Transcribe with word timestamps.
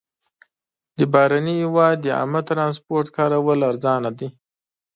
د 0.97 0.99
بهرني 1.13 1.55
هېواد 1.63 1.95
د 2.01 2.07
عامه 2.17 2.41
ترانسپورټ 2.49 3.05
کارول 3.17 3.59
ارزانه 3.71 4.09
دي. 4.19 4.27